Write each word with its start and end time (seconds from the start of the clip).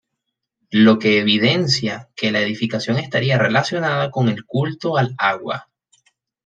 Lo 0.71 0.97
que 0.97 1.19
evidencia 1.19 2.09
que 2.15 2.31
la 2.31 2.41
edificación 2.41 2.97
estaría 2.97 3.37
relacionada 3.37 4.09
con 4.09 4.29
el 4.29 4.45
culto 4.45 4.97
al 4.97 5.13
agua. 5.19 5.67